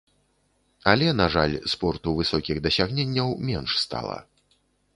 [0.93, 4.17] Але, на жаль, спорту высокіх дасягненняў менш стала.